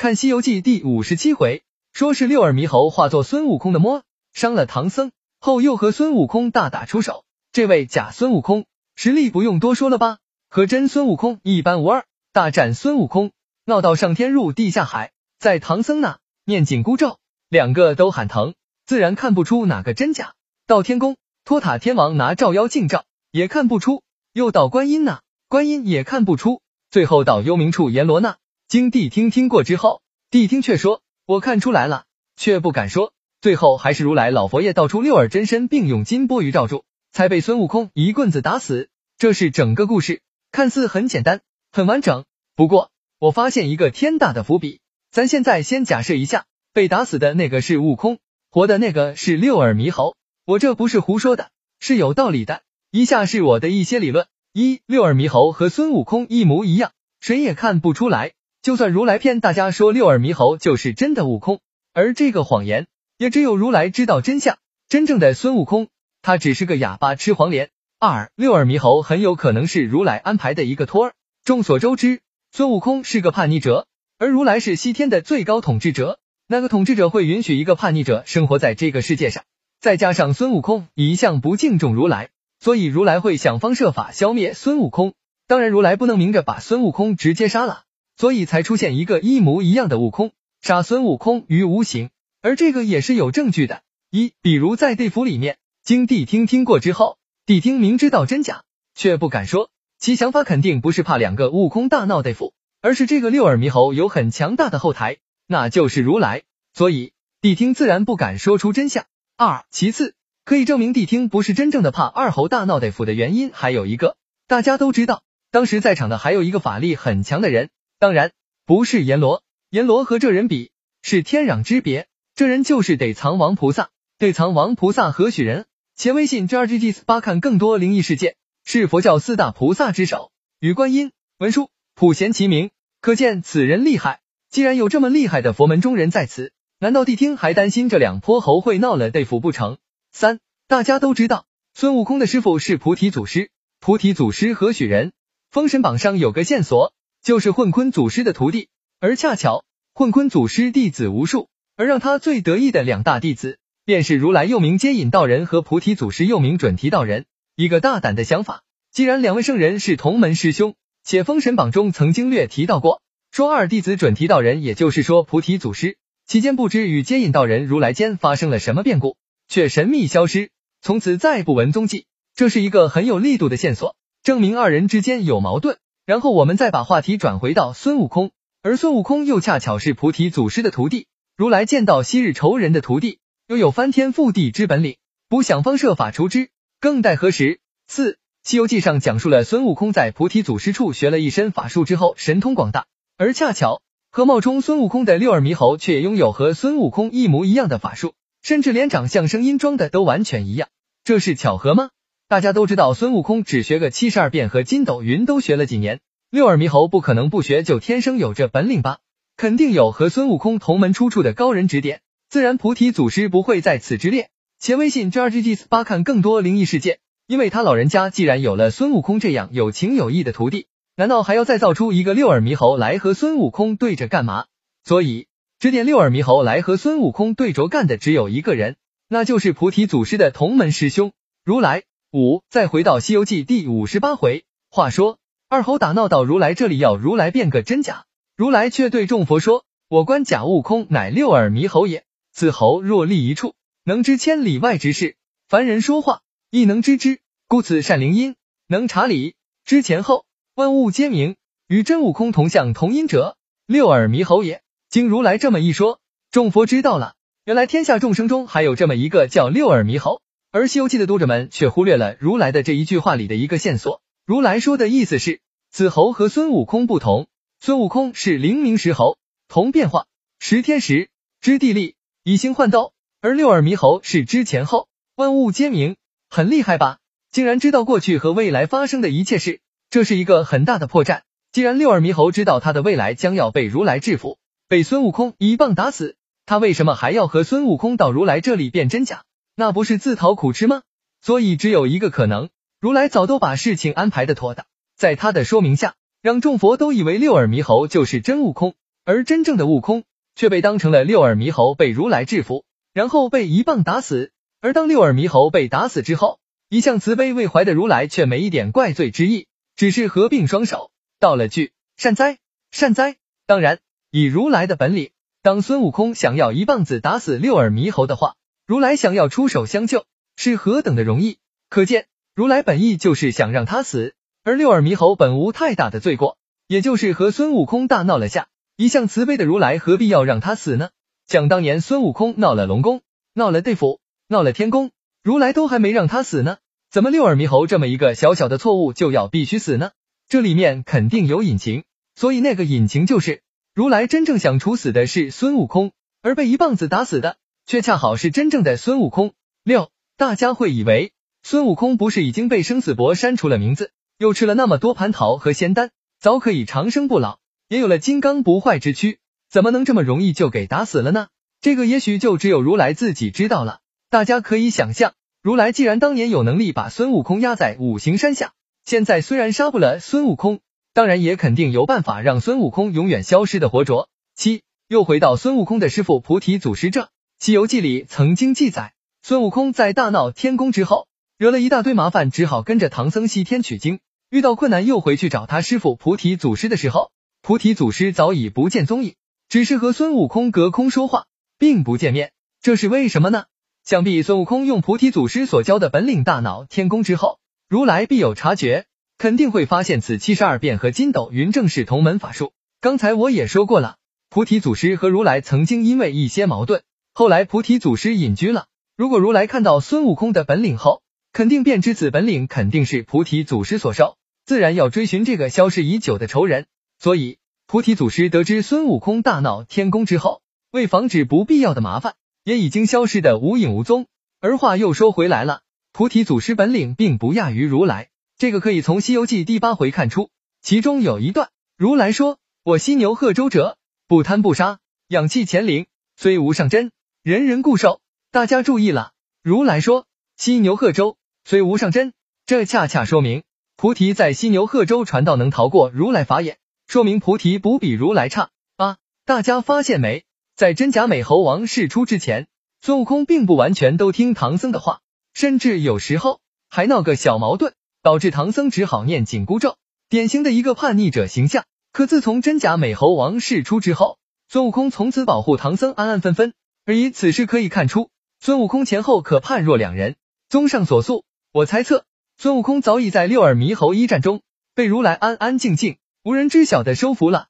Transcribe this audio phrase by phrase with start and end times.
[0.00, 1.62] 看《西游记》第五十七回，
[1.92, 7.22] 说是六耳猕猴化作孙悟空的魔，伤了唐僧后，又和孙悟空大打出手。
[7.52, 10.16] 这位假孙悟空实力不用多说了吧，
[10.48, 12.06] 和真孙悟空一般无二。
[12.32, 13.32] 大战孙悟空，
[13.66, 17.18] 闹到上天入地下海，在唐僧那念紧箍咒，
[17.50, 18.54] 两个都喊疼，
[18.86, 20.32] 自然看不出哪个真假。
[20.66, 24.02] 到天宫，托塔天王拿照妖镜照，也看不出。
[24.32, 26.62] 又到观音那，观音也看不出。
[26.90, 28.38] 最后到幽冥处阎罗那。
[28.70, 30.00] 经谛听听过之后，
[30.30, 32.04] 谛听却说：“我看出来了，
[32.36, 38.88] 却不敢说。”最后还是如来老佛爷道出六耳真身，并用金钵盂罩住，才被孙悟空一棍子打死。
[39.18, 41.40] 这是整个故事，看似很简单，
[41.72, 42.26] 很完整。
[42.54, 44.78] 不过我发现一个天大的伏笔。
[45.10, 48.18] 咱现在先假设一下，被打死的那个是悟空，
[48.52, 50.14] 活的那个是六耳猕猴。
[50.44, 51.50] 我这不是胡说的，
[51.80, 52.62] 是有道理的。
[52.92, 58.34] 以下是我的一些理论：一、六耳猕猴和孙悟空一模一样，谁也看不出来。
[58.62, 61.60] 就算如来骗大家说六耳猕猴就是真的悟空，
[61.94, 64.58] 而这个谎言也只有如来知道真相。
[64.86, 65.88] 真正的孙悟空，
[66.20, 67.70] 他只是个哑巴吃黄连。
[67.98, 71.14] 二，六耳猕猴很有可能是如来安排的一个托儿。
[71.42, 72.20] 众所周知，
[72.52, 73.86] 孙悟空是个叛逆者，
[74.18, 76.18] 而如来是西天的最高统治者。
[76.46, 79.44] 那个统治者会允许一个叛逆者生活在这个世界上？
[79.80, 85.14] 再加上孙悟空一向不敬重如来，所以如来会想方设法消灭孙悟空。
[85.46, 87.84] 当然，如来不能明着把孙悟空直接杀了。
[88.20, 92.10] 所以才出现一个一模一样的悟空杀孙悟空于无形，
[92.42, 93.80] 而这个也是有证据的。
[94.10, 106.42] 一，比如在地府里面，经谛听听过之后，谛听明知道真假，却不敢说，其想法肯定不是怕两个悟空大闹地府，而是这个六耳猕猴有很强大的后台，那就是如来，
[106.74, 109.06] 所以谛听自然不敢说出真相。
[109.38, 117.70] 二，其次可以证明谛听不是真正的怕二猴大闹地府的原因还有一个，大家都知道，当时在场的还有一个法力很强的人。
[118.00, 118.32] 当然
[118.64, 120.70] 不是阎罗，阎罗和这人比
[121.02, 122.08] 是天壤之别。
[122.34, 125.66] 这人就是得藏王菩萨，得藏王菩萨何许人？
[125.96, 132.70] 前微信 JRGG 八看更多灵异事件，是佛教四大菩萨之首，与观音、文殊、普贤齐名，
[133.02, 134.20] 可见此人厉害。
[134.48, 139.76] 既然有这么厉害的佛门中人在此，难道谛听还担心这两泼猴会闹了地府不成？
[140.10, 141.44] 三，大家都知道
[141.74, 145.12] 孙悟空的师傅是菩提祖师，菩提祖师何许人？
[145.50, 146.94] 封神榜上有个线索。
[147.22, 157.26] 就是混坤祖师的徒弟，而恰巧混坤祖师弟子无数，而让他最得意的两大弟子，便是如来又名接引道人和菩提祖师又名准提道人。
[157.56, 170.48] 一个大胆的想法，既然两位圣人是同门师兄，且封神榜中曾经略提到过，说二弟子准提道人，也就是说菩提祖师，期间不知与接引道人如来间发生了什么变故，却神秘消失，
[170.80, 172.06] 从此再不闻踪迹。
[172.34, 175.76] 这是一个很有力度的线索，证明二人之间有矛盾。
[176.06, 181.06] 然后我们再把话题转回到孙悟空，而孙悟空又恰巧是菩提祖师的徒弟，
[181.36, 184.96] 如来见到昔日仇人的徒弟，又有翻天覆地之本领，
[185.28, 186.50] 不想方设法除之，
[186.80, 187.60] 更待何时？
[187.86, 188.12] 四
[188.42, 200.68] 《西游记》上讲述了孙悟空在菩提祖师处学了一身法术之后，神通广大，而恰巧和冒充孙悟空的六耳猕猴却拥有和孙悟空一模一样的法术，甚至连长相、声音装的都完全一样，
[201.04, 201.90] 这是巧合吗？
[202.30, 205.98] 大家都知道，孙悟空只学个七十二变和筋斗云都学了几年，
[206.30, 208.98] 六耳猕猴不可能不学，就天生有这本领吧？
[209.36, 214.30] 肯定有和孙悟空同门出处的高人指点，自然菩提祖师不会在此之列。
[214.60, 224.44] 且微信 JRGG 八看更多灵异事件，因为他老人家既然有了孙悟空这样有情有义的徒弟，难道还要再造出一个六耳猕猴来和孙悟空对着干嘛？
[224.84, 225.26] 所以
[225.58, 228.76] 指点六耳猕猴来和孙悟空对着干的只有一个人，
[229.08, 231.10] 那就是菩提祖师的同门师兄
[231.44, 231.82] 如来。
[232.12, 238.04] 五，再回到《西游记》第五十八回，话说二猴打闹到如来这里，要如来变个真假，
[238.36, 243.54] 如来却对众佛说：“我观假悟空乃六耳猕猴也，此猴若立一处，
[243.84, 245.14] 能知千里外之事，
[245.48, 248.34] 凡人说话亦能知之，故此善灵音，
[248.66, 250.24] 能察理，知前后，
[250.56, 251.36] 万物皆明，
[251.68, 256.00] 与真悟空同相同音者，六耳猕猴也。”经如来这么一说，
[256.32, 257.14] 众佛知道了，
[257.44, 260.20] 原来天下众生中还有这么一个叫六耳猕猴。
[260.52, 264.02] 而《西游记》的读者们却忽略了如来的这一句话里的一个线索。
[264.26, 267.28] 如来说的意思是，此猴和孙悟空不同，
[267.60, 269.16] 孙悟空是灵明石猴，
[269.46, 270.06] 同变化，
[270.40, 271.08] 识天时，
[271.40, 271.94] 知地利，
[272.24, 275.94] 以形换斗；而六耳猕猴是知前后，万物皆明，
[276.28, 276.98] 很厉害吧？
[277.30, 281.20] 竟然知道过去和未来发生的一切事，这是一个很大的破绽。
[281.52, 284.36] 既然六耳猕猴知道他的未来将要被如来制服，
[284.66, 289.22] 被孙悟空一棒打死，他为什么还要和孙悟空到如来这里辨真假？
[289.60, 290.80] 那不是自讨苦吃吗？
[291.20, 292.48] 所以只有一个可能，
[292.80, 294.64] 如来早都把事情安排的妥当，
[294.96, 298.74] 在他的说明下，让众佛都以为六耳猕猴就是真悟空，
[299.04, 299.22] 而。
[299.22, 300.04] 真正的悟空
[300.34, 302.64] 却被当成了六耳猕猴被如来制服，
[302.94, 304.32] 然后被一棒打死。
[304.62, 306.40] 而当六耳猕猴被打死之后，
[306.70, 309.46] 一向慈悲为怀的如来却没一点怪罪之意，
[309.76, 312.38] 只是合并双手，道了句善哉
[312.70, 313.16] 善哉。
[313.46, 313.78] 当然，
[314.10, 315.10] 以如来的本领，
[315.42, 318.36] 当孙悟空想要一棒子打死六耳猕猴的话，
[318.70, 320.04] 如来想要出手相救
[320.36, 321.38] 是何等的容易。
[321.68, 322.06] 可见
[322.36, 324.14] 如来本意就是想让他死，
[324.44, 326.38] 而六耳猕猴本无太大的罪过，
[326.68, 328.46] 也就是和孙悟空大闹了下。
[328.76, 330.90] 一向慈悲的如来何必要让他死呢？
[331.26, 333.02] 想当年孙悟空闹了龙宫，
[333.34, 334.92] 闹了地府，闹了天宫，
[335.24, 336.58] 如来都还没让他死呢，
[336.92, 339.90] 怎么六耳猕猴这么一个小小的错误就要必须死呢？
[340.28, 341.82] 这里面肯定有隐情。
[342.14, 343.42] 所以那个隐情就是，
[343.74, 345.90] 如来真正想处死的是孙悟空，
[346.22, 347.36] 而被一棒子打死的
[347.70, 349.32] 却恰好是真正的孙悟空。
[349.62, 351.12] 六，大家会以为
[351.44, 357.38] 孙悟空不是已经被生死簿删除了名字，又吃了那么多蟠桃和仙丹，早可以长生不老，
[357.68, 361.28] 也有了金刚不坏之躯，怎么能这么容易就给打死了呢？
[361.60, 363.78] 这个也许就只有如来自己知道了。
[364.10, 368.52] 大家可以想象，如来既然当年有能力把孙悟空压在五行山下，
[368.84, 370.58] 现在虽然杀不了孙悟空。
[370.92, 374.08] 当然也肯定有办法让孙悟空永远消失的活着。
[374.34, 377.02] 七，又回到孙悟空的师傅菩提祖师这，
[377.42, 378.92] 《西游记》里曾经记载，
[379.22, 381.08] 孙悟空在大闹天宫之后，
[381.38, 384.00] 惹了一大堆麻烦，只好跟着唐僧西天取经。
[384.28, 387.10] 遇到困难又回去找他师傅菩提祖师的时候，
[387.40, 389.14] 菩提祖师早已不见踪影，
[389.48, 391.24] 只是和孙悟空隔空说话，
[391.58, 392.32] 并不见面。
[392.60, 393.46] 这是为什么呢？
[393.84, 397.38] 想必孙悟空用菩提祖师所教的本领大闹天宫之后，
[397.70, 398.84] 如来必有察觉。
[399.16, 402.52] 肯定会发现此七十二变和筋斗云正是同门法术。
[402.82, 403.96] 刚才我也说过了，
[404.28, 406.82] 菩提祖师和如来曾经因为一些矛盾，
[407.20, 408.64] 后来菩提祖师隐居了。
[408.96, 411.02] 如果如来看到孙悟空的本领后，
[411.34, 416.64] 肯定便知此本领肯定是菩提祖师所授，自然要追寻这个消失已久的仇人。
[416.98, 417.36] 所以
[417.66, 420.40] 菩提祖师得知孙悟空大闹天宫之后，
[420.70, 424.06] 为防止不必要的麻烦，也已经消失的无影无踪。
[424.40, 425.60] 而话又说回来了，
[425.92, 428.08] 菩提祖师本领并不亚于如来。
[428.38, 430.30] 这个可以从《西游记》第八回看出，
[430.62, 433.76] 其中有一段，如来说：“我犀牛贺州者，
[434.08, 434.78] 不贪不杀，
[435.08, 435.84] 养气乾灵，
[436.16, 438.00] 虽无上真，人人固守。”
[438.32, 439.12] 大家注意了，
[439.42, 440.06] 如来说
[440.36, 442.12] 犀牛贺州虽无上真，
[442.46, 443.42] 这恰恰说明
[443.76, 448.98] 菩提在犀牛贺州传道能逃过如来法眼，说明菩提不比如来差啊！
[449.24, 450.24] 大家发现没？
[450.54, 452.46] 在真假美猴王释出之前，
[452.80, 455.00] 孙悟空并不完全都听唐僧的话，
[455.34, 457.74] 甚至有时候还闹个小矛盾。
[458.02, 459.76] 导致唐僧只好念紧箍咒，
[460.08, 461.66] 典型的一个叛逆者形象。
[461.92, 464.18] 可自从真假美猴王释出之后，
[464.48, 466.54] 孙悟空从此保护唐僧安安分分。
[466.90, 468.10] 而以此事可以看出，
[468.40, 470.16] 孙悟空前后可判若两人。
[470.48, 472.04] 综上所述，我猜测
[472.36, 474.42] 孙悟空早已在六耳猕猴一战中
[474.74, 477.46] 被如来安安静静、无人知晓的收服了。